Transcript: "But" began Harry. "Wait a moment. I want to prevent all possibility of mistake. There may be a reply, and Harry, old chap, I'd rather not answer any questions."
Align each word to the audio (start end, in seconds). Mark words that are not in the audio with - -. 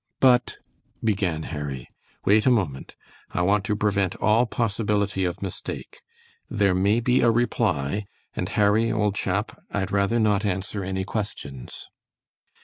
"But" 0.19 0.57
began 1.03 1.43
Harry. 1.43 1.87
"Wait 2.25 2.47
a 2.47 2.49
moment. 2.49 2.95
I 3.29 3.43
want 3.43 3.63
to 3.65 3.75
prevent 3.75 4.15
all 4.15 4.47
possibility 4.47 5.25
of 5.25 5.43
mistake. 5.43 6.01
There 6.49 6.73
may 6.73 6.99
be 7.01 7.21
a 7.21 7.29
reply, 7.29 8.05
and 8.35 8.49
Harry, 8.49 8.91
old 8.91 9.13
chap, 9.13 9.61
I'd 9.69 9.91
rather 9.91 10.19
not 10.19 10.43
answer 10.43 10.83
any 10.83 11.03
questions." 11.03 11.85